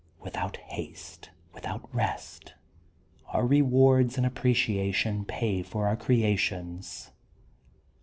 Without 0.19 0.57
haste, 0.57 1.29
without 1.53 1.87
rest, 1.93 2.55
our 3.27 3.45
rewards 3.45 4.17
and 4.17 4.25
appreciatioois 4.25 5.27
pay 5.27 5.61
for 5.61 5.85
our 5.85 5.95
creations. 5.95 7.11